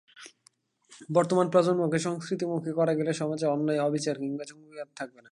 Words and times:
বর্তমান 1.11 1.47
প্রজন্মকে 1.49 1.99
সংস্কৃতিমুখী 1.99 2.71
করা 2.71 2.93
গেলে 2.93 3.11
সমাজে 3.13 3.45
অন্যায়, 3.45 3.79
অবিচার 3.79 4.15
কিংবা 4.17 4.43
জঙ্গিবাদ 4.43 4.89
থাকবে 4.95 5.19
না। 5.21 5.29